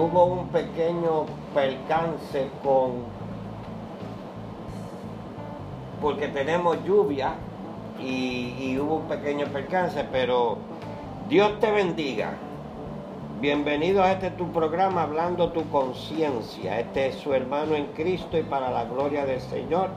[0.00, 3.04] hubo un pequeño percance con,
[6.00, 7.34] porque tenemos lluvia
[8.00, 10.56] y, hubo un pequeño percance, pero
[11.28, 12.32] Dios te bendiga.
[13.42, 16.80] Bienvenido a este tu programa Hablando tu conciencia.
[16.80, 19.90] Este es su hermano en Cristo y para la gloria del Señor,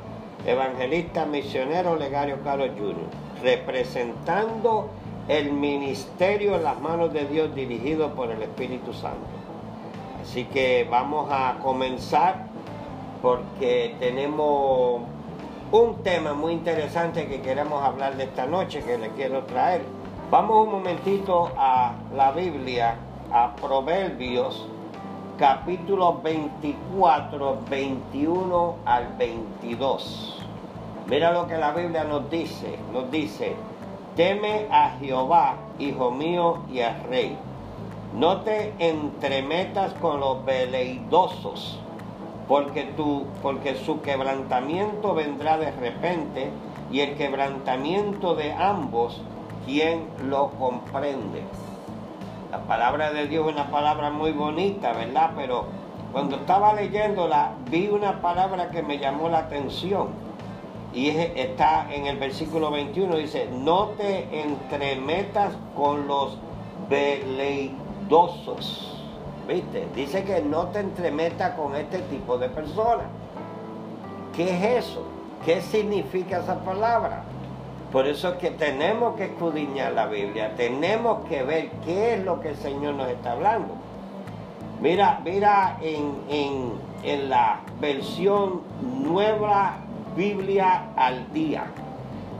[0.45, 2.95] evangelista misionero Legario Carlos Jr.,
[3.41, 4.89] representando
[5.29, 9.42] el ministerio en las manos de Dios dirigido por el Espíritu Santo.
[10.23, 12.45] Así que vamos a comenzar
[13.21, 15.01] porque tenemos
[15.69, 19.81] un tema muy interesante que queremos hablar de esta noche que le quiero traer.
[20.31, 22.95] Vamos un momentito a la Biblia
[23.33, 24.65] a Proverbios
[25.37, 30.39] capítulo 24, 21 al 22.
[31.09, 32.79] Mira lo que la Biblia nos dice.
[32.93, 33.55] Nos dice,
[34.15, 37.37] teme a Jehová, hijo mío, y al rey.
[38.15, 41.79] No te entremetas con los veleidosos,
[42.47, 46.51] porque, tú, porque su quebrantamiento vendrá de repente,
[46.91, 49.19] y el quebrantamiento de ambos,
[49.65, 51.41] ¿quién lo comprende?
[52.51, 55.31] La palabra de Dios es una palabra muy bonita, ¿verdad?
[55.35, 55.65] Pero
[56.11, 60.09] cuando estaba leyéndola vi una palabra que me llamó la atención.
[60.93, 66.37] Y está en el versículo 21, dice, no te entremetas con los
[66.87, 67.82] veleidosos.
[69.47, 69.87] ¿Viste?
[69.95, 73.07] Dice que no te entremetas con este tipo de personas.
[74.35, 75.03] ¿Qué es eso?
[75.45, 77.23] ¿Qué significa esa palabra?
[77.91, 82.39] Por eso es que tenemos que escudriñar la Biblia, tenemos que ver qué es lo
[82.39, 83.75] que el Señor nos está hablando.
[84.81, 89.77] Mira, mira en, en la versión nueva
[90.15, 91.65] Biblia al día.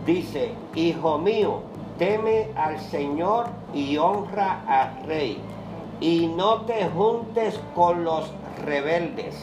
[0.06, 1.61] Dice, hijo mío,
[1.97, 5.39] teme al Señor y honra al Rey.
[6.03, 8.29] Y no te juntes con los
[8.65, 9.35] rebeldes.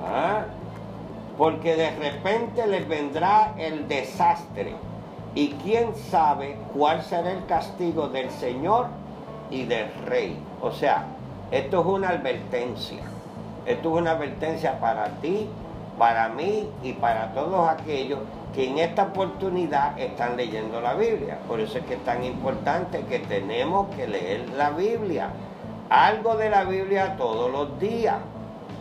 [0.00, 0.44] ¿Ah?
[1.36, 4.76] Porque de repente les vendrá el desastre
[5.34, 8.86] y quién sabe cuál será el castigo del Señor
[9.50, 10.38] y del Rey.
[10.60, 11.04] O sea,
[11.50, 13.02] esto es una advertencia.
[13.66, 15.48] Esto es una advertencia para ti,
[15.98, 18.20] para mí y para todos aquellos
[18.54, 21.38] que en esta oportunidad están leyendo la Biblia.
[21.48, 25.30] Por eso es que es tan importante que tenemos que leer la Biblia.
[25.92, 28.16] Algo de la Biblia todos los días.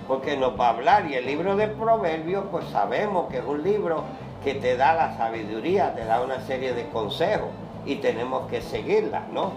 [0.08, 1.08] Porque nos va a hablar.
[1.08, 4.06] Y el libro de Proverbios, pues sabemos que es un libro
[4.42, 7.50] que te da la sabiduría, te da una serie de consejos
[7.86, 9.52] y tenemos que seguirla, ¿no?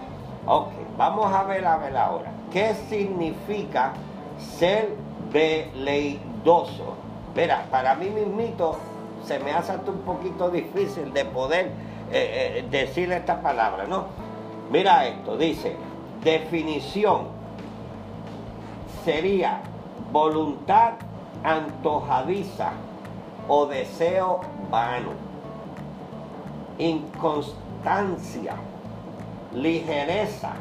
[0.47, 2.33] Ok, vamos a ver a ver ahora.
[2.53, 3.93] ¿Qué significa
[4.59, 4.89] ser
[5.33, 6.97] veleidoso?
[7.37, 8.79] Verá, para mí mismito
[9.25, 11.67] se me hace hasta un poquito difícil de poder
[12.11, 14.07] eh, eh, decir esta palabra, ¿no?
[14.73, 15.77] Mira esto, dice,
[16.25, 17.34] definición
[19.05, 19.61] sería
[20.13, 20.95] voluntad
[21.43, 22.73] antojadiza
[23.49, 25.11] o deseo vano,
[26.79, 28.55] inconstancia,
[29.53, 30.53] ligereza,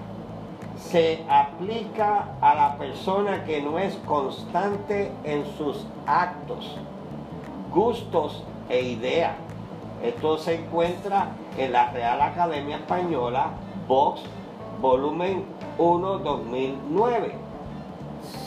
[0.77, 6.77] se aplica a la persona que no es constante en sus actos,
[7.73, 9.31] gustos e ideas.
[10.03, 13.51] Esto se encuentra en la Real Academia Española,
[13.87, 14.21] Vox,
[14.81, 15.45] volumen
[15.77, 17.42] 1, 2009.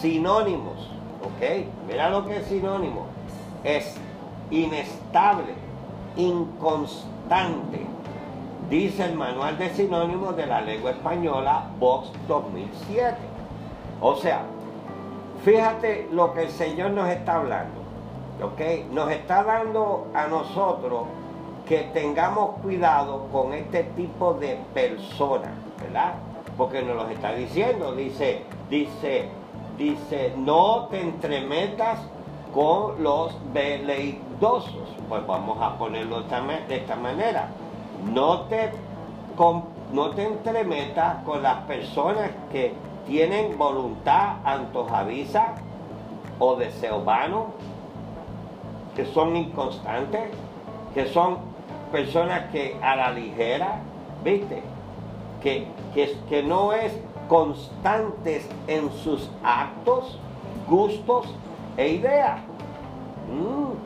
[0.00, 0.90] Sinónimos,
[1.22, 1.66] ¿ok?
[1.88, 3.06] Mira lo que es sinónimo.
[3.64, 3.96] Es
[4.50, 5.54] inestable,
[6.16, 7.86] inconstante,
[8.70, 13.16] dice el manual de sinónimos de la lengua española Vox 2007.
[14.00, 14.42] O sea,
[15.44, 17.80] fíjate lo que el Señor nos está hablando,
[18.42, 18.92] ¿ok?
[18.92, 21.04] Nos está dando a nosotros
[21.66, 25.50] que tengamos cuidado con este tipo de personas,
[25.80, 26.14] ¿verdad?
[26.56, 29.28] Porque nos lo está diciendo, dice, dice,
[29.76, 31.98] dice, no te entremetas
[32.54, 34.88] con los veleidosos.
[35.08, 37.48] Pues vamos a ponerlo de esta manera.
[38.12, 38.72] No te,
[39.92, 42.74] no te entremetas con las personas que
[43.06, 45.54] tienen voluntad antojadiza
[46.38, 47.46] o deseo vano,
[48.94, 50.30] que son inconstantes,
[50.94, 51.38] que son
[51.92, 53.78] personas que a la ligera,
[54.24, 54.62] ¿viste?
[55.42, 56.92] Que, que, que no es
[57.28, 60.18] constantes en sus actos,
[60.68, 61.26] gustos
[61.76, 62.38] e idea.
[63.30, 63.76] Mm.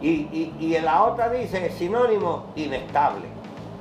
[0.00, 3.26] Y, la otra dice sinónimo inestable.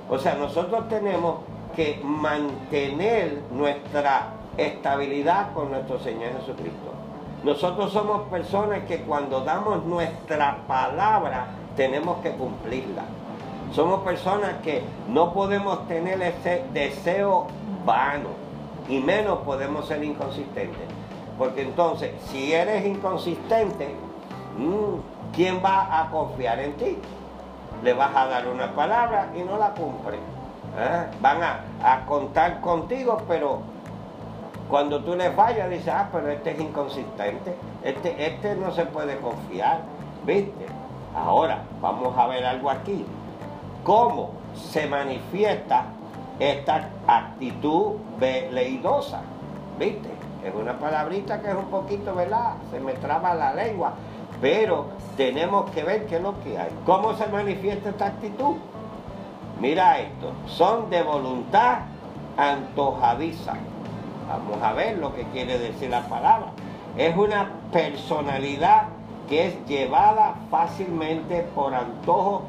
[0.09, 1.37] O sea, nosotros tenemos
[1.75, 6.91] que mantener nuestra estabilidad con nuestro Señor Jesucristo.
[7.43, 13.03] Nosotros somos personas que cuando damos nuestra palabra tenemos que cumplirla.
[13.73, 17.45] Somos personas que no podemos tener ese deseo
[17.85, 18.46] vano
[18.87, 20.87] y menos podemos ser inconsistentes.
[21.37, 23.95] porque entonces, si eres inconsistente,
[24.57, 26.97] mm, ¿quién va a confiar en ti?
[27.83, 30.17] Le vas a dar una palabra y no la cumple.
[30.17, 31.05] ¿eh?
[31.21, 33.61] Van a, a contar contigo, pero
[34.67, 39.17] cuando tú le fallas, dices, ah, pero este es inconsistente, este, este no se puede
[39.19, 39.81] confiar,
[40.25, 40.65] ¿viste?
[41.15, 43.05] Ahora, vamos a ver algo aquí.
[43.83, 45.85] ¿Cómo se manifiesta
[46.39, 49.21] esta actitud veleidosa?
[49.79, 50.09] ¿Viste?
[50.43, 52.53] Es una palabrita que es un poquito, ¿verdad?
[52.71, 53.93] Se me traba la lengua.
[54.39, 54.85] Pero
[55.15, 56.69] tenemos que ver qué es lo que hay.
[56.85, 58.55] ¿Cómo se manifiesta esta actitud?
[59.59, 60.31] Mira esto.
[60.45, 61.79] Son de voluntad
[62.37, 63.53] antojadiza.
[64.29, 66.47] Vamos a ver lo que quiere decir la palabra.
[66.97, 68.83] Es una personalidad
[69.27, 72.43] que es llevada fácilmente por antojo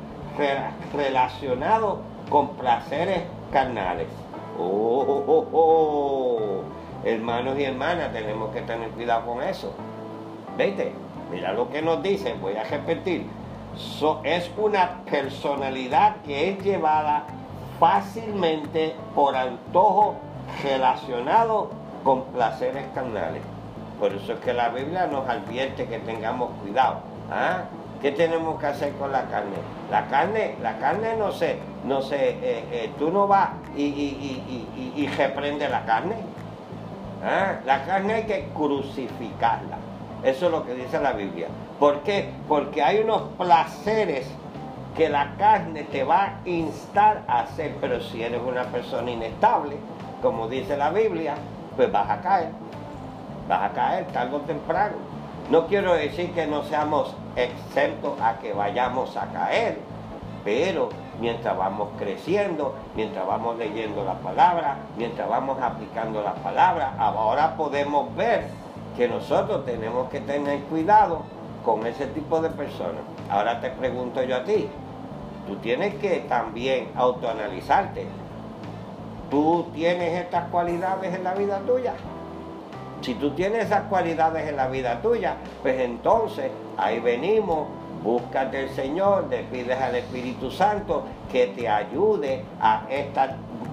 [0.95, 2.01] relacionado
[2.31, 4.09] con placeres carnales.
[4.59, 6.63] Oh, oh, oh,
[7.05, 9.73] Hermanos y hermanas, tenemos que tener cuidado con eso.
[10.57, 10.93] ¿Viste?
[11.31, 13.27] Mira lo que nos dice, voy a repetir.
[14.25, 17.25] es una personalidad que es llevada
[17.79, 20.17] fácilmente por antojo
[20.63, 21.71] relacionado
[22.03, 23.43] con placeres carnales.
[24.01, 26.99] Por eso es que la Biblia nos advierte que tengamos cuidado.
[27.31, 27.65] ¿Ah?
[28.01, 29.57] ¿Qué tenemos que hacer con la carne?
[29.91, 34.93] La carne, la carne no sé, no sé, eh, eh, tú no vas y, y,
[34.97, 36.15] y, reprende la carne.
[37.25, 37.57] ¿Ah?
[37.67, 39.79] La carne hay que crucificarla.
[40.23, 41.49] Eso es lo que dice la Biblia.
[41.81, 42.31] ¿Por qué?
[42.47, 44.29] Porque hay unos placeres
[44.97, 49.77] que la carne te va a instar a hacer, pero si eres una persona inestable,
[50.23, 51.35] como dice la Biblia,
[51.77, 52.51] pues vas a caer.
[53.49, 54.97] Vas a caer tarde o temprano.
[55.51, 59.79] No quiero decir que no seamos exentos a que vayamos a caer,
[60.45, 67.57] pero mientras vamos creciendo, mientras vamos leyendo la palabra, mientras vamos aplicando la palabra, ahora
[67.57, 68.49] podemos ver
[68.95, 71.23] que nosotros tenemos que tener cuidado
[71.65, 73.01] con ese tipo de personas.
[73.31, 74.69] Ahora te pregunto yo a ti,
[75.47, 78.07] tú tienes que también autoanalizarte.
[79.31, 81.95] ¿Tú tienes estas cualidades en la vida tuya?
[83.01, 87.69] Si tú tienes esas cualidades en la vida tuya, pues entonces ahí venimos,
[88.03, 93.31] búscate el Señor, le pides al Espíritu Santo que te ayude a estas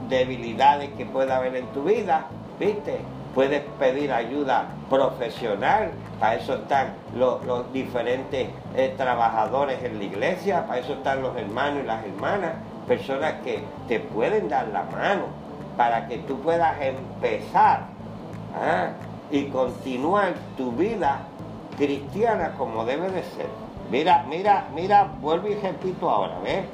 [0.10, 2.27] debilidades que pueda haber en tu vida,
[2.60, 3.00] ¿viste?
[3.33, 7.42] Puedes pedir ayuda profesional, para eso están los,
[7.74, 12.54] diferentes eh, trabajadores en la iglesia, para eso están los hermanos y las hermanas,
[12.88, 15.24] personas que te pueden dar la mano
[15.75, 17.88] para que tú puedas empezar
[18.56, 18.89] ¿ah?
[19.31, 21.22] Y continuar tu vida
[21.77, 23.48] cristiana como debe de ser.
[23.92, 26.66] Mira, mira, mira, vuelvo y repito ahora, ¿ves?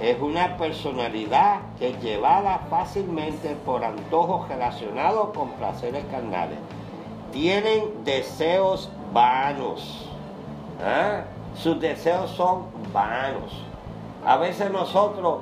[0.00, 6.58] Es una personalidad que es llevada fácilmente por antojos relacionados con placeres carnales.
[7.32, 10.06] Tienen deseos vanos.
[10.84, 11.22] ¿ah?
[11.54, 13.52] Sus deseos son vanos.
[14.24, 15.38] A veces nosotros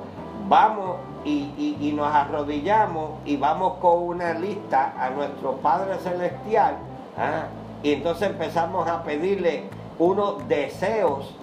[0.47, 6.75] vamos y, nos arrodillamos y vamos con una lista a nuestro Padre Celestial,
[7.17, 7.45] ¿ah?
[7.81, 9.63] y entonces empezamos a pedirle
[9.97, 11.33] unos deseos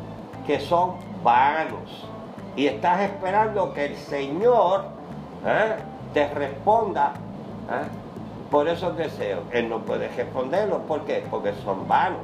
[0.46, 2.06] que son vanos.
[2.54, 4.84] Y estás esperando que el Señor
[5.44, 5.76] ¿ah?
[6.12, 7.14] te responda
[7.70, 7.84] ¿ah?
[8.50, 9.42] por esos deseos.
[9.52, 10.82] Él no puede responderlos.
[10.82, 11.24] ¿Por qué?
[11.30, 12.20] Porque son vanos.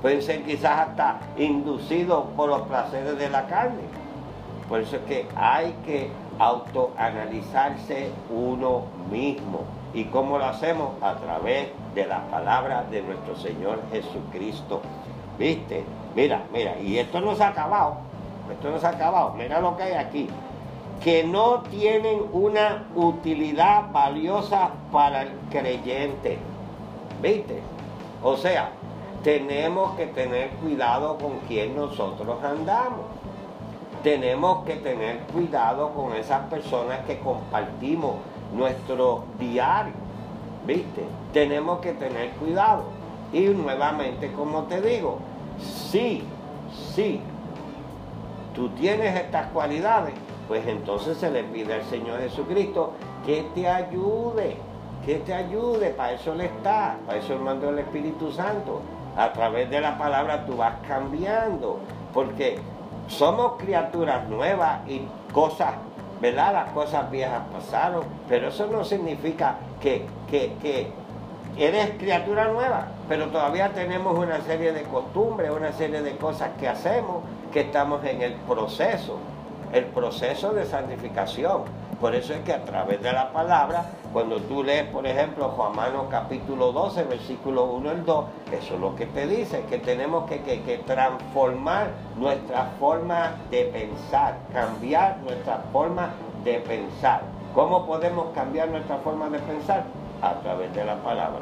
[0.00, 3.82] Pueden ser quizás hasta inducidos por los placeres de la carne.
[4.68, 9.60] Por eso es que hay que autoanalizarse uno mismo.
[9.94, 10.90] ¿Y cómo lo hacemos?
[11.02, 14.82] A través de la palabra de nuestro Señor Jesucristo.
[15.38, 15.84] ¿Viste?
[16.14, 17.96] Mira, mira, y esto no se ha acabado.
[18.50, 19.32] Esto no se ha acabado.
[19.34, 20.28] Mira lo que hay aquí.
[21.02, 26.38] Que no tienen una utilidad valiosa para el creyente.
[27.22, 27.60] ¿Viste?
[28.22, 28.70] O sea,
[29.22, 33.06] tenemos que tener cuidado con quien nosotros andamos
[34.06, 38.14] tenemos que tener cuidado con esas personas que compartimos
[38.54, 39.94] nuestro diario.
[40.64, 41.02] ¿Viste?
[41.32, 42.84] Tenemos que tener cuidado.
[43.32, 45.18] Y nuevamente, como te digo,
[45.58, 46.22] sí,
[46.94, 47.20] sí,
[48.54, 50.14] tú tienes estas cualidades,
[50.46, 52.92] pues entonces se le pide al Señor Jesucristo
[53.26, 54.56] que te ayude,
[55.04, 58.82] que te ayude, para eso le está, para eso mandó el Espíritu Santo.
[59.16, 61.80] A través de la palabra tú vas cambiando,
[62.14, 62.60] porque
[63.08, 65.74] somos criaturas nuevas y cosas,
[66.20, 66.52] ¿verdad?
[66.52, 70.90] Las cosas viejas pasaron, pero eso no significa que, que,
[71.58, 76.68] eres criatura nueva, pero todavía tenemos una serie de costumbres, una serie de cosas que
[76.68, 77.22] hacemos,
[77.52, 79.16] que estamos en el proceso,
[79.72, 81.62] el proceso de santificación.
[82.00, 85.72] Por eso es que a través de la palabra, cuando tú lees, por ejemplo, Juan
[86.10, 90.40] capítulo 12, versículo 1 al 2, eso es lo que te dice, que tenemos que,
[90.40, 96.10] que transformar nuestra forma de pensar, cambiar nuestra forma
[96.44, 97.22] de pensar.
[97.54, 99.84] ¿Cómo podemos cambiar nuestra forma de pensar?
[100.20, 101.40] A través de la palabra,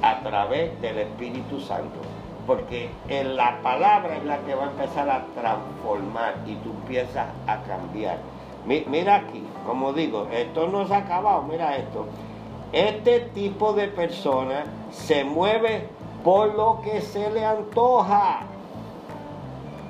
[0.00, 2.00] a través del Espíritu Santo
[2.46, 7.28] porque en la palabra es la que va a empezar a transformar y tú empiezas
[7.46, 8.18] a cambiar.
[8.66, 12.06] Mira aquí, como digo, esto no se ha acabado, mira esto.
[12.72, 15.88] Este tipo de persona se mueve
[16.24, 18.40] por lo que se le antoja.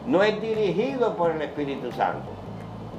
[0.06, 2.28] No es dirigido por el Espíritu Santo.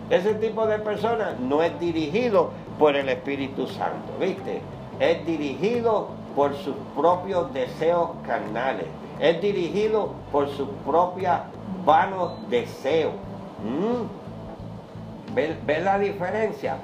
[0.09, 4.61] Ese tipo de persona no es dirigido por el Espíritu Santo, ¿viste?
[4.99, 8.87] Es dirigido por sus propios deseos carnales
[9.19, 11.37] es dirigido por sus propios
[11.85, 13.13] vanos deseos.
[13.63, 14.24] Mm.
[15.35, 16.77] ¿Ves la diferencia?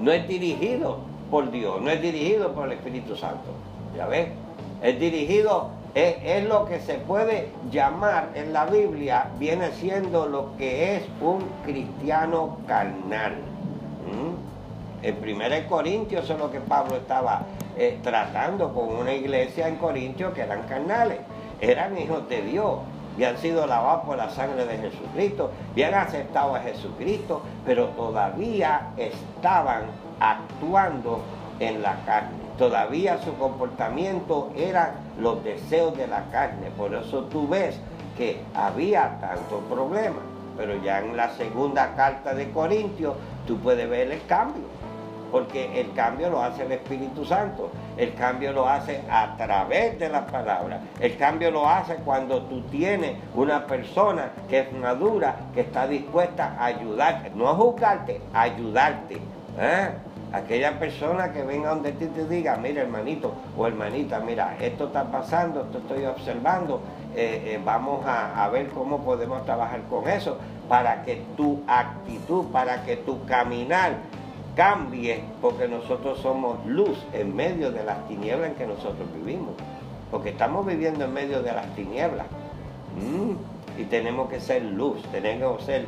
[0.00, 1.00] No es dirigido
[1.30, 3.50] por Dios, no es dirigido por el Espíritu Santo.
[3.94, 4.28] ¿Ya ves?
[4.82, 10.96] Es dirigido, es, lo que se puede llamar en la Biblia, viene siendo lo que
[10.96, 13.34] es un cristiano carnal.
[14.10, 15.04] Mm.
[15.04, 17.42] En 1 Corintios es lo que Pablo estaba
[17.76, 21.18] eh, tratando con una iglesia en Corintios que eran carnales
[21.60, 22.78] eran hijos de Dios,
[23.14, 29.82] habían sido lavados por la sangre de Jesucristo, habían aceptado a Jesucristo, pero todavía estaban
[30.20, 31.20] actuando
[31.60, 32.44] en la carne.
[32.58, 36.70] Todavía su comportamiento eran los deseos de la carne.
[36.76, 37.78] Por eso tú ves
[38.16, 40.20] que había tanto problema.
[40.56, 43.14] Pero ya en la segunda carta de Corintios
[43.46, 44.73] tú puedes ver el cambio
[45.34, 50.08] porque el cambio lo hace el Espíritu Santo, el cambio lo hace a través de
[50.08, 55.62] las palabras, el cambio lo hace cuando tú tienes una persona que es madura, que
[55.62, 59.16] está dispuesta a ayudarte, no a juzgarte, a ayudarte.
[59.58, 59.88] ¿eh?
[60.32, 65.02] Aquella persona que venga donde ti te diga, mira hermanito o hermanita, mira, esto está
[65.02, 66.80] pasando, esto estoy observando,
[67.16, 70.38] eh, eh, vamos a, a, ver cómo podemos trabajar con eso,
[70.68, 73.94] para que tu actitud, para que tu caminar
[74.54, 79.54] cambie porque nosotros somos luz en medio de las tinieblas en que nosotros vivimos.
[80.10, 82.26] Porque estamos viviendo en medio de las tinieblas.
[82.96, 85.86] Mm, y tenemos que ser luz, tenemos que ser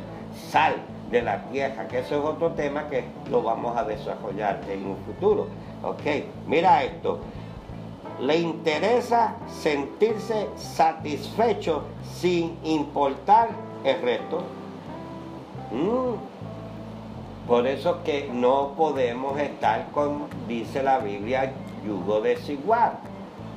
[0.51, 0.75] sal
[1.09, 4.97] de la tierra, que eso es otro tema que lo vamos a desarrollar en un
[4.97, 5.47] futuro.
[5.83, 6.01] Ok,
[6.47, 7.19] mira esto.
[8.19, 11.83] Le interesa sentirse satisfecho
[12.15, 13.49] sin importar
[13.83, 14.43] el resto.
[15.71, 16.36] Mm,
[17.47, 21.53] por eso que no podemos estar con, dice la Biblia,
[21.85, 22.93] yugo desigual.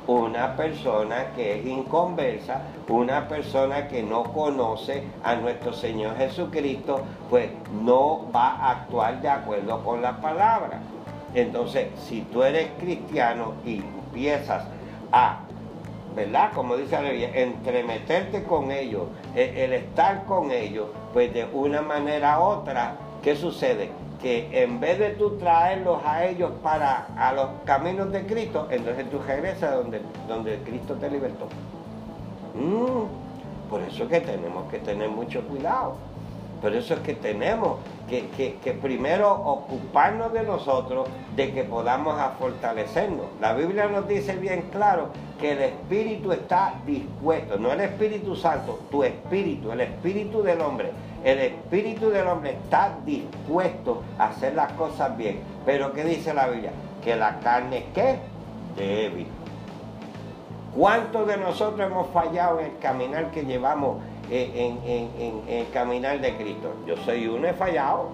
[0.06, 7.50] Una persona que es inconversa, una persona que no conoce a nuestro Señor Jesucristo, pues
[7.82, 10.80] no va a actuar de acuerdo con la palabra.
[11.34, 14.64] Entonces, si tú eres cristiano y empiezas
[15.12, 15.40] a
[16.14, 16.50] ¿verdad?
[16.54, 19.04] Como dice la Biblia, entremeterte con ellos,
[19.36, 23.90] el, el, estar con ellos, pues de una manera u otra ¿Qué sucede?
[24.20, 29.08] Que en vez de tú traerlos a ellos para a los caminos de Cristo, entonces
[29.10, 31.46] tú regresas donde, donde Cristo te libertó.
[32.54, 35.96] Mm, por eso es que tenemos que tener mucho cuidado.
[36.60, 43.26] Por eso es que tenemos que, primero ocuparnos de nosotros, de que podamos fortalecernos.
[43.40, 45.08] La Biblia nos dice bien claro
[45.40, 50.90] que el Espíritu está dispuesto, no el Espíritu Santo, tu Espíritu, el Espíritu del hombre.
[51.24, 55.40] El Espíritu del hombre está dispuesto a hacer las cosas bien.
[55.66, 56.72] Pero ¿qué dice la Biblia?
[57.04, 58.18] Que la carne es qué?
[58.76, 59.26] Débil.
[60.74, 63.96] ¿Cuántos de nosotros hemos fallado en el caminar que llevamos
[64.30, 66.72] en, el caminar de Cristo.
[66.86, 68.10] Yo soy uno, he fallado.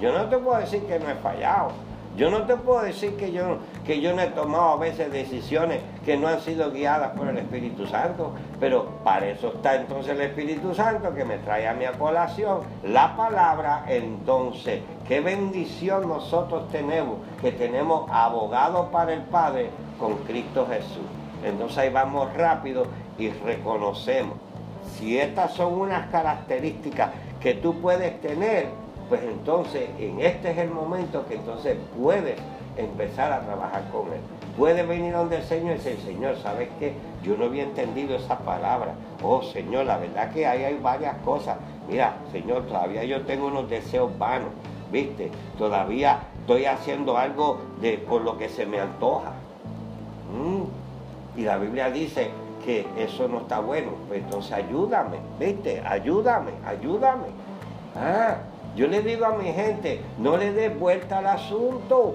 [0.00, 1.70] Yo no te puedo decir que no he fallado.
[2.16, 5.80] Yo no te puedo decir que yo, que yo no he tomado a veces decisiones
[6.04, 10.20] que no han sido guiadas por el Espíritu Santo, pero para eso está entonces el
[10.20, 13.84] Espíritu Santo que me trae a mi colación la palabra.
[13.88, 21.06] Entonces, qué bendición nosotros tenemos, que tenemos abogado para el Padre con Cristo Jesús.
[21.44, 22.86] Entonces ahí vamos rápido
[23.18, 24.36] y reconocemos
[24.84, 28.68] si estas son unas características que tú puedes tener,
[29.08, 32.38] pues entonces en este es el momento que entonces puedes
[32.76, 34.20] empezar a trabajar con él.
[34.56, 36.94] Puedes venir donde el Señor y decir, Señor, ¿sabes qué?
[37.22, 38.94] Yo no había entendido esa palabra.
[39.22, 41.56] Oh, Señor, la verdad que ahí hay varias cosas.
[41.88, 44.50] Mira, Señor, todavía yo tengo unos deseos vanos,
[44.90, 45.30] ¿viste?
[45.58, 49.32] Todavía estoy haciendo algo de, por lo que se me antoja.
[50.32, 51.38] Mm.
[51.38, 52.30] Y la Biblia dice,
[52.64, 53.92] que eso no está bueno.
[54.08, 55.82] Pues entonces ayúdame, ¿viste?
[55.84, 57.26] Ayúdame, ayúdame.
[57.96, 58.36] Ah,
[58.74, 62.14] Yo le digo a mi gente, no le dé vuelta al asunto.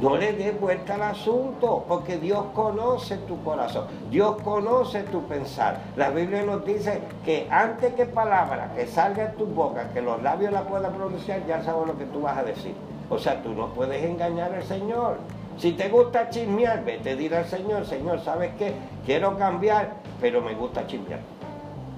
[0.00, 5.78] No le dé vuelta al asunto, porque Dios conoce tu corazón, Dios conoce tu pensar.
[5.96, 10.20] La Biblia nos dice que antes que palabra que salga de tu boca, que los
[10.20, 12.74] labios la puedan pronunciar, ya sabes lo que tú vas a decir.
[13.08, 15.18] O sea, tú no puedes engañar al Señor.
[15.58, 18.72] Si te gusta chismear, vete a decir al Señor, Señor, ¿sabes qué?
[19.06, 21.20] Quiero cambiar, pero me gusta chismear.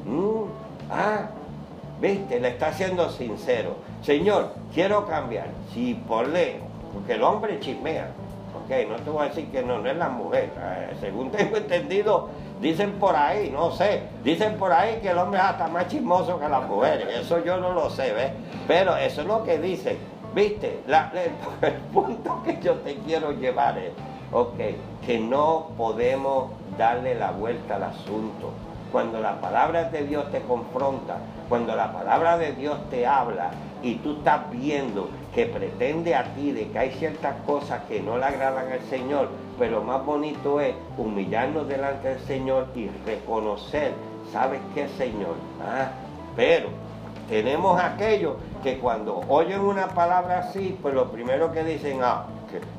[0.04, 1.30] Mm, ah,
[1.98, 3.76] viste, le está siendo sincero.
[4.06, 5.48] Señor, quiero cambiar.
[5.74, 6.60] Si por ley
[6.92, 8.06] porque el hombre chismea.
[8.54, 10.50] Ok, no te voy a decir que no, no es la mujer.
[10.56, 12.28] Eh, según tengo entendido,
[12.60, 16.38] dicen por ahí, no sé, dicen por ahí que el hombre es hasta más chismoso
[16.38, 17.08] que las mujeres.
[17.20, 18.30] Eso yo no lo sé, ¿ves?
[18.68, 19.98] Pero eso es lo que dicen.
[20.32, 20.80] ¿Viste?
[20.86, 23.90] el, el punto que yo te quiero llevar es,
[24.30, 24.58] ok,
[25.04, 28.52] que no podemos darle la vuelta al asunto.
[28.92, 31.16] Cuando la palabra de Dios te confronta,
[31.48, 33.50] cuando la palabra de Dios te habla,
[33.86, 38.18] y tú estás viendo que pretende a ti de que hay ciertas cosas que no
[38.18, 39.28] le agradan al Señor,
[39.58, 43.92] pero más bonito es humillarnos delante del Señor y reconocer,
[44.32, 45.36] ¿sabes qué, Señor?
[45.64, 45.90] Ah,
[46.34, 46.68] pero
[47.28, 52.24] tenemos aquellos que cuando oyen una palabra así, pues lo primero que dicen, ah,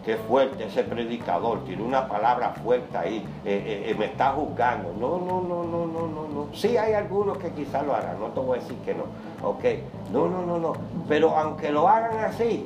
[0.06, 4.94] qué, fuerte ese predicador, tiene una palabra fuerte ahí, eh, eh, eh, me está juzgando.
[5.00, 6.48] No, no, no, no, no, no, no.
[6.54, 9.04] Sí hay algunos que quizás lo hagan, no te voy a decir que no.
[9.44, 9.64] Ok,
[10.12, 10.74] no, no, no, no.
[11.08, 12.66] Pero aunque lo hagan así,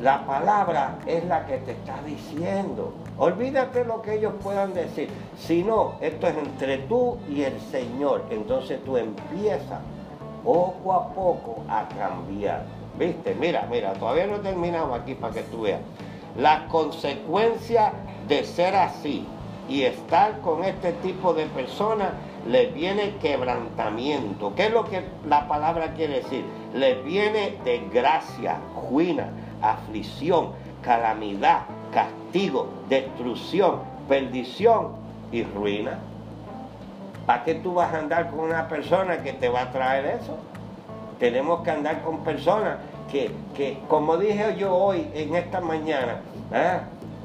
[0.00, 2.92] la palabra es la que te está diciendo.
[3.16, 5.08] Olvídate lo que ellos puedan decir.
[5.38, 8.24] Si no, esto es entre tú y el Señor.
[8.30, 9.80] Entonces tú empiezas
[10.42, 12.64] poco a poco a cambiar.
[12.98, 13.34] ¿Viste?
[13.34, 15.80] Mira, mira, todavía no he terminado aquí para que tú veas.
[16.36, 17.92] La consecuencia
[18.28, 19.26] de ser así
[19.68, 22.10] y estar con este tipo de personas
[22.46, 24.54] le viene quebrantamiento.
[24.54, 26.44] ¿Qué es lo que la palabra quiere decir?
[26.74, 29.28] Le viene desgracia, juina,
[29.62, 30.50] aflicción,
[30.82, 34.92] calamidad, castigo, destrucción, perdición
[35.32, 35.98] y ruina.
[37.26, 40.36] ¿Para qué tú vas a andar con una persona que te va a traer eso?
[41.18, 42.78] Tenemos que andar con personas
[43.10, 46.20] que, como dije yo hoy en esta mañana,
[46.52, 46.78] ¿eh?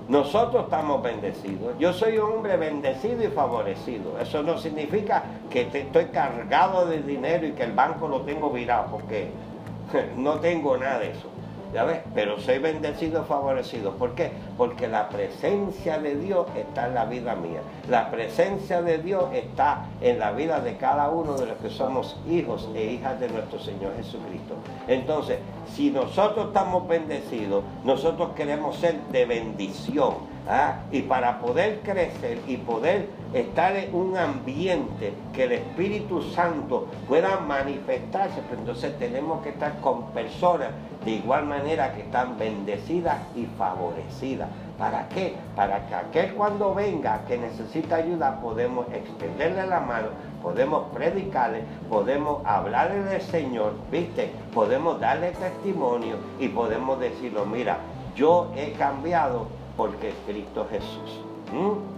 [0.07, 1.77] nosotros estamos bendecidos.
[1.79, 4.19] Yo soy un hombre bendecido y favorecido.
[4.19, 8.87] Eso no significa que estoy cargado de dinero y que el banco lo tengo virado,
[8.91, 9.29] porque
[10.17, 11.29] no tengo nada de eso.
[11.73, 12.03] ¿Ya?
[12.15, 13.91] Pero soy bendecido, favorecido.
[13.91, 14.31] ¿Por qué?
[14.57, 17.61] Porque la presencia de Dios está en la vida mía.
[17.87, 22.17] La presencia de Dios está en la vida de cada uno de los que somos
[22.27, 24.55] hijos e hijas de nuestro Señor Jesucristo.
[24.87, 25.39] Entonces,
[25.75, 30.38] si nosotros estamos bendecidos, nosotros queremos ser de bendición.
[30.47, 30.79] ¿Ah?
[30.91, 37.39] Y para poder crecer y poder estar en un ambiente que el Espíritu Santo pueda
[37.39, 40.69] manifestarse, pues entonces tenemos que estar con personas
[41.05, 44.49] de igual manera que están bendecidas y favorecidas.
[44.77, 45.35] ¿Para qué?
[45.55, 50.07] Para que aquel cuando venga que necesita ayuda podemos extenderle la mano,
[50.41, 54.31] podemos predicarle, podemos hablarle del Señor, ¿viste?
[54.53, 57.77] Podemos darle testimonio y podemos decirlo, mira,
[58.15, 59.47] yo he cambiado
[59.79, 61.21] porque Cristo Jesús.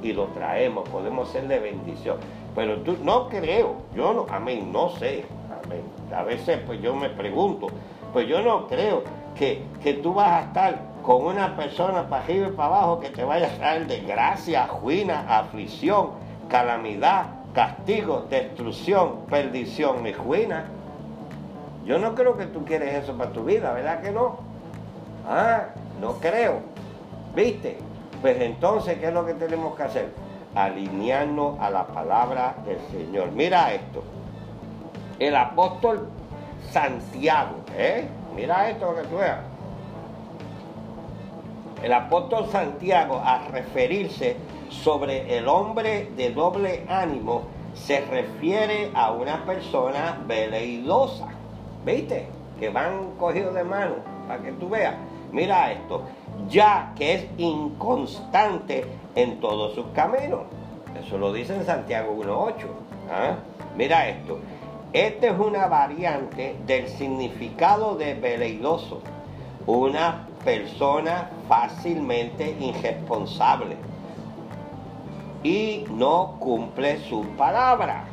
[0.04, 2.18] Y lo traemos, podemos ser de bendición.
[2.54, 5.26] Pero tú no creo, yo no, amén, no sé.
[5.66, 5.82] Amén.
[6.16, 7.68] A veces pues yo me pregunto,
[8.14, 9.02] pues yo no creo
[9.34, 13.10] que, que tú vas a estar con una persona para arriba y para abajo que
[13.10, 16.12] te vaya a traer desgracia, juina, aflicción,
[16.50, 20.66] calamidad, castigo, destrucción, perdición y juina.
[21.84, 24.38] Yo no creo que tú quieres eso para tu vida, ¿verdad que no?
[25.28, 26.71] Ah, no creo.
[27.36, 27.78] ¿Viste?
[28.22, 30.14] Pues entonces, ¿qué es lo que tenemos que hacer?
[30.54, 33.32] Alinearnos a la palabra del Señor.
[33.32, 34.04] Mira esto.
[35.18, 36.10] El apóstol
[36.72, 38.08] Santiago, ¿eh?
[38.36, 39.40] Mira esto que tú veas.
[41.82, 44.36] El apóstol Santiago, a referirse
[44.70, 51.28] sobre el hombre de doble ánimo, se refiere a una persona veleidosa.
[51.86, 52.28] ¿Viste?
[52.60, 53.96] Que van cogidos de mano,
[54.28, 54.96] para que tú veas.
[55.32, 56.04] Mira esto
[56.50, 60.42] ya que es inconstante en todos sus caminos.
[61.00, 62.54] Eso lo dice en Santiago 1.8.
[63.12, 63.36] ¿ah?
[63.76, 64.40] Mira esto.
[64.94, 69.02] Esta es una variante del significado de veleidoso.
[69.66, 73.78] Una persona fácilmente irresponsable
[75.44, 78.06] y no cumple su palabra.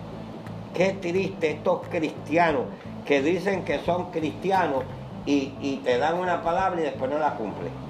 [0.75, 2.63] Qué triste estos cristianos
[3.07, 4.85] que dicen que son cristianos
[5.27, 7.88] y, y te dan una palabra y después no la cumplen.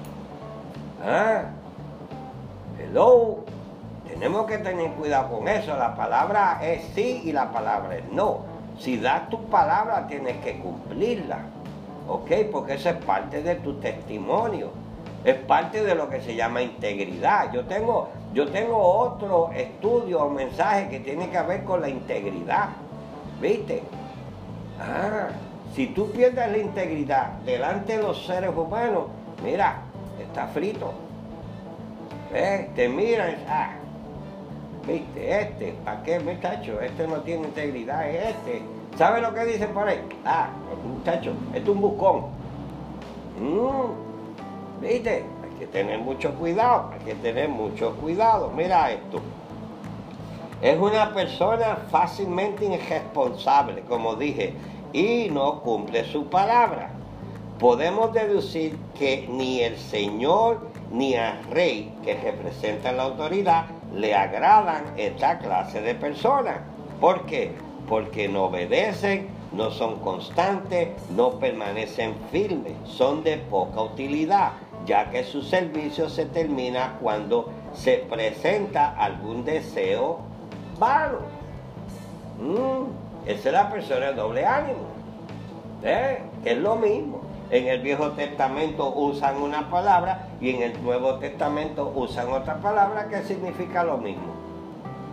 [1.05, 1.43] ¿Ah?
[2.79, 3.45] Hello.
[4.07, 5.75] Tenemos que tener cuidado con eso.
[5.77, 8.39] La palabra es sí y la palabra es no.
[8.79, 11.39] Si das tu palabra, tienes que cumplirla.
[12.09, 12.31] ¿ok?
[12.51, 14.71] Porque eso es parte de tu testimonio,
[15.23, 17.53] es parte de lo que se llama integridad.
[17.53, 22.69] Yo tengo, yo tengo otro estudio o mensaje que tiene que ver con la integridad,
[23.39, 23.83] ¿viste?
[24.79, 25.27] Ah,
[25.75, 29.03] si tú pierdes la integridad delante de los seres humanos,
[29.43, 29.81] mira,
[30.39, 30.93] está frito.
[32.33, 32.69] ¿Eh?
[32.75, 33.71] Te miran, ah,
[34.87, 36.79] viste, este, ¿para qué muchacho?
[36.79, 38.61] Este no tiene integridad, es este.
[38.97, 39.99] ¿Sabe lo que dicen por ahí?
[40.25, 40.49] Ah,
[40.85, 42.25] muchacho, este es un buscón.
[43.39, 45.25] Mm, ¿Viste?
[45.43, 48.51] Hay que tener mucho cuidado, hay que tener mucho cuidado.
[48.55, 49.19] Mira esto.
[50.61, 54.53] Es una persona fácilmente irresponsable, como dije,
[54.93, 56.98] y no cumple su palabra.
[57.59, 64.93] Podemos deducir que ni el Señor ni al rey que representa la autoridad le agradan
[64.95, 66.59] esta clase de personas.
[67.01, 67.51] ¿Por qué?
[67.89, 74.51] Porque no obedecen, no son constantes, no permanecen firmes, son de poca utilidad,
[74.85, 80.19] ya que su servicio se termina cuando se presenta algún deseo
[80.79, 81.19] vano.
[82.39, 84.79] Mm, esa es la persona de doble ánimo.
[85.83, 86.19] ¿eh?
[86.45, 87.28] Es lo mismo.
[87.51, 93.07] En el Viejo Testamento usan una palabra y en el Nuevo Testamento usan otra palabra
[93.09, 94.33] que significa lo mismo.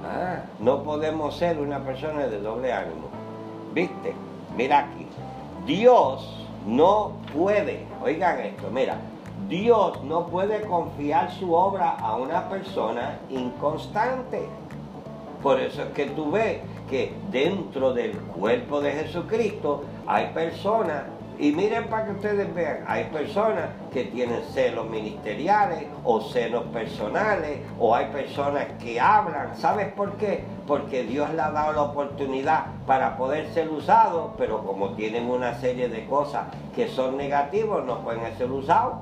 [0.05, 3.09] Ah, no podemos ser una persona de doble ánimo.
[3.73, 4.15] ¿Viste?
[4.55, 5.07] Mira aquí.
[5.65, 8.99] Dios no puede, oigan esto, mira,
[9.49, 14.47] Dios no puede confiar su obra a una persona inconstante.
[15.43, 16.59] Por eso es que tú ves
[16.91, 21.05] que dentro del cuerpo de Jesucristo hay personas
[21.39, 27.61] y miren para que ustedes vean, hay personas que tienen celos ministeriales o celos personales
[27.79, 29.55] o hay personas que hablan.
[29.57, 30.45] ¿Sabes por qué?
[30.67, 35.55] Porque Dios le ha dado la oportunidad para poder ser usado, pero como tienen una
[35.55, 36.45] serie de cosas
[36.75, 38.95] que son negativos, no pueden ser usados.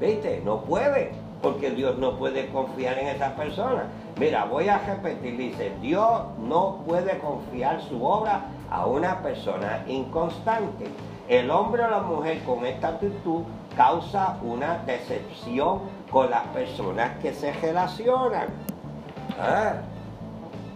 [0.00, 0.42] ¿Viste?
[0.44, 3.84] No pueden, porque Dios no puede confiar en esas personas.
[4.18, 8.42] Mira, voy a repetir, dice, Dios no puede confiar su obra
[8.72, 10.86] a una persona inconstante.
[11.28, 13.42] El hombre o la mujer con esta actitud
[13.76, 15.80] causa una decepción
[16.10, 18.48] con las personas que se relacionan.
[19.38, 19.74] Ah,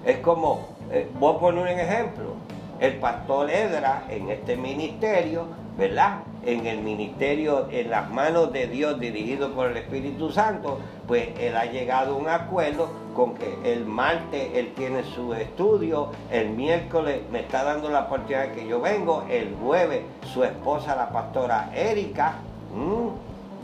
[0.05, 2.35] es como, eh, voy a poner un ejemplo,
[2.81, 6.21] el pastor Edra en este ministerio, ¿verdad?
[6.45, 11.57] En el ministerio, en las manos de Dios, dirigido por el Espíritu Santo, pues él
[11.57, 17.21] ha llegado a un acuerdo con que el martes él tiene su estudio, el miércoles
[17.31, 22.35] me está dando la oportunidad que yo vengo, el jueves su esposa, la pastora Erika,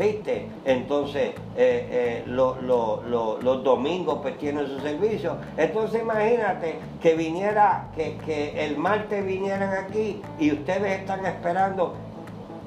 [0.03, 0.49] ¿viste?
[0.65, 5.37] Entonces eh, eh, los domingos pues tienen su servicio.
[5.57, 11.95] Entonces imagínate que viniera, que, que el martes vinieran aquí y ustedes están esperando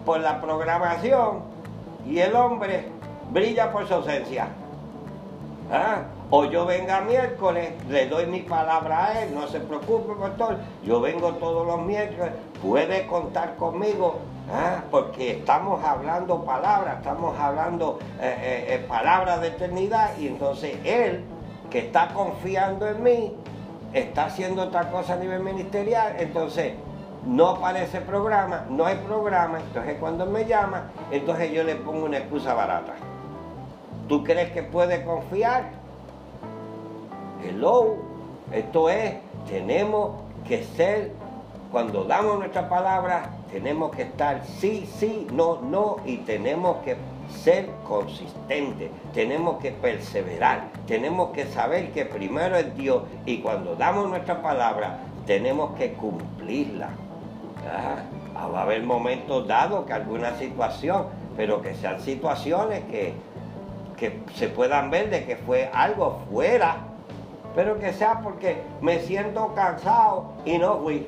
[0.05, 1.41] por la programación
[2.07, 2.87] y el hombre
[3.31, 4.47] brilla por su ausencia.
[5.71, 6.03] ¿Ah?
[6.31, 10.57] O yo venga miércoles, le doy mi palabra a él, no se preocupe, pastor.
[10.83, 12.33] Yo vengo todos los miércoles,
[12.63, 14.17] puede contar conmigo,
[14.51, 14.81] ¿ah?
[14.89, 21.23] porque estamos hablando palabras, estamos hablando eh, eh, eh, palabras de eternidad, y entonces él,
[21.69, 23.35] que está confiando en mí,
[23.93, 26.73] está haciendo otra cosa a nivel ministerial, entonces
[27.23, 32.17] no aparece programa, no hay programa, entonces cuando me llama, entonces yo le pongo una
[32.17, 32.93] excusa barata.
[34.07, 35.84] ¿Tú crees que puede confiar?
[37.47, 37.97] Hello,
[38.51, 39.13] esto es,
[39.47, 40.15] tenemos
[40.47, 41.11] que ser,
[41.71, 46.95] cuando damos nuestra palabra, tenemos que estar sí, sí, no, no, y tenemos que
[47.29, 54.09] ser consistentes, tenemos que perseverar, tenemos que saber que primero es Dios y cuando damos
[54.09, 56.89] nuestra palabra tenemos que cumplirla.
[57.71, 61.05] Ah, va a haber momentos dados que alguna situación,
[61.37, 63.13] pero que sean situaciones que
[63.97, 66.77] que se puedan ver de que fue algo fuera,
[67.55, 71.07] pero que sea porque me siento cansado y no fui.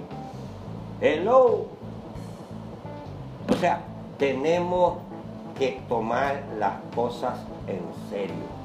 [1.01, 1.65] Hello.
[3.49, 3.81] O sea,
[4.17, 4.99] tenemos
[5.59, 8.57] que tomar las cosas en serio.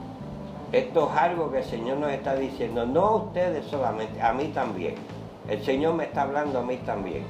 [0.71, 4.47] Esto es algo que el Señor nos está diciendo, no a ustedes solamente, a mí
[4.55, 4.95] también.
[5.49, 7.25] El Señor me está hablando a mí también.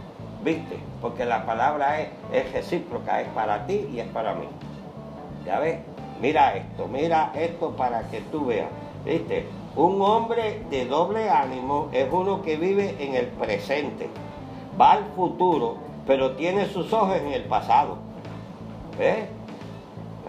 [0.45, 0.79] ¿Viste?
[1.01, 4.47] Porque la palabra es, es recíproca, es para ti y es para mí.
[5.47, 5.79] ¿Ya ves?
[6.21, 8.69] Mira esto, mira esto para que tú veas.
[9.05, 9.47] ¿Viste?
[9.75, 14.11] Un hombre de doble ánimo es uno que vive en el presente,
[14.79, 17.97] va al futuro, pero tiene sus ojos en el pasado.
[18.99, 19.29] ¿Ves?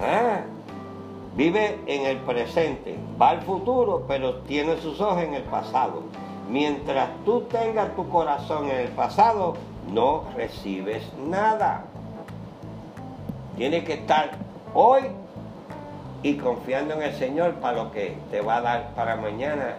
[0.01, 0.41] Ah,
[1.35, 6.03] vive en el presente, va al futuro, pero tiene sus ojos en el pasado.
[6.49, 9.55] Mientras tú tengas tu corazón en el pasado,
[9.91, 11.83] no recibes nada.
[13.57, 14.31] Tienes que estar
[14.73, 15.03] hoy
[16.23, 19.75] y confiando en el Señor para lo que te va a dar para mañana,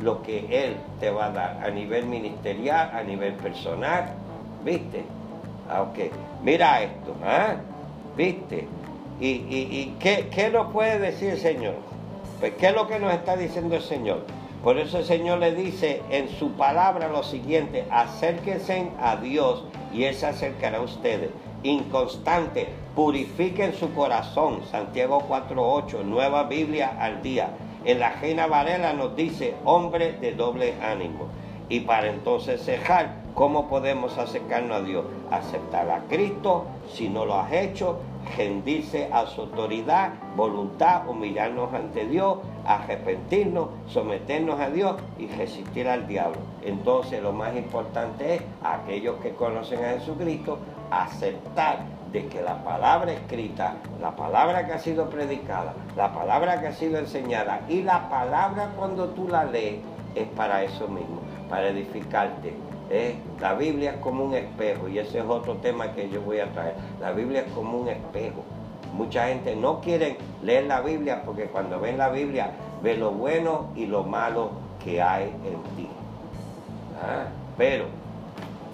[0.00, 4.14] lo que Él te va a dar a nivel ministerial, a nivel personal.
[4.64, 5.04] ¿Viste?
[5.68, 6.12] Ah, ok.
[6.42, 7.56] Mira esto, ¿ah?
[8.16, 8.68] ¿Viste?
[9.20, 11.74] ¿Y, y, qué, qué nos puede decir el Señor?
[12.38, 14.24] Pues, ¿qué es lo que nos está diciendo el Señor?
[14.62, 20.04] Por eso el Señor le dice en su palabra lo siguiente, acérquense a Dios y
[20.04, 21.30] Él se acercará a ustedes.
[21.64, 24.60] Inconstante, purifiquen su corazón.
[24.70, 27.48] Santiago 4.8, nueva Biblia al día.
[27.86, 31.28] En la Reina Varela nos dice, hombre de doble ánimo.
[31.70, 35.06] Y para entonces cejar, ¿cómo podemos acercarnos a Dios?
[35.30, 37.98] Aceptar a Cristo, si no lo has hecho,
[38.36, 46.06] rendirse a su autoridad, voluntad, humillarnos ante Dios, arrepentirnos, someternos a Dios y resistir al
[46.06, 46.38] diablo.
[46.62, 50.58] Entonces lo más importante es aquellos que conocen a Jesucristo,
[50.90, 51.78] aceptar
[52.12, 56.72] de que la palabra escrita, la palabra que ha sido predicada, la palabra que ha
[56.72, 59.80] sido enseñada y la palabra cuando tú la lees
[60.14, 62.54] es para eso mismo, para edificarte.
[63.40, 66.52] La Biblia es como un espejo y ese es otro tema que yo voy a
[66.52, 66.74] traer.
[67.00, 68.44] La Biblia es como un espejo.
[68.92, 73.70] Mucha gente no quiere leer la Biblia porque cuando ven la Biblia ve lo bueno
[73.74, 74.50] y lo malo
[74.84, 75.88] que hay en ti.
[77.02, 77.24] ¿Ah?
[77.58, 77.86] Pero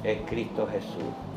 [0.05, 1.30] es Cristo Jesús.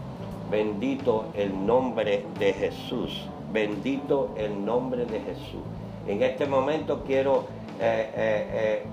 [0.53, 3.27] Bendito el nombre de Jesús.
[3.51, 5.63] Bendito el nombre de Jesús.
[6.07, 7.45] En este momento quiero
[7.81, 8.83] eh, eh,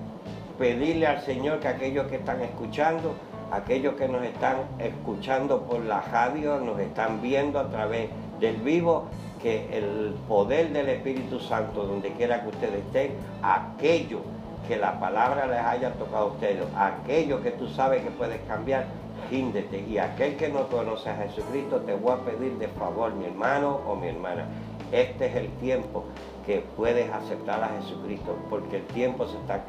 [0.57, 3.13] pedirle al Señor que aquellos que están escuchando
[3.51, 9.09] aquellos que nos están escuchando por la radio, nos están viendo a través del vivo,
[9.41, 13.11] que el poder del Espíritu Santo, donde quiera que ustedes estén,
[13.43, 14.21] aquello
[14.67, 18.85] que la palabra les haya tocado a ustedes, aquello que tú sabes que puedes cambiar,
[19.29, 19.79] ríndete.
[19.81, 23.79] Y aquel que no conoce a Jesucristo, te voy a pedir de favor, mi hermano
[23.87, 24.45] o mi hermana,
[24.91, 26.05] este es el tiempo
[26.45, 29.63] que puedes aceptar a Jesucristo, porque el tiempo se está,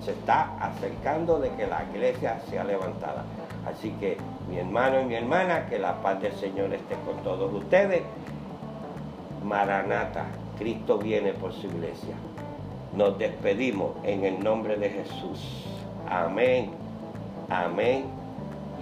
[0.00, 3.24] se está acercando de que la iglesia sea levantada.
[3.66, 4.16] Así que
[4.48, 8.02] mi hermano y mi hermana, que la paz del Señor esté con todos ustedes.
[9.44, 10.24] Maranata,
[10.58, 12.14] Cristo viene por su iglesia.
[12.96, 15.66] Nos despedimos en el nombre de Jesús.
[16.08, 16.70] Amén,
[17.50, 18.23] amén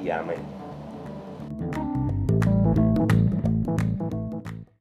[0.02, 0.61] y amén.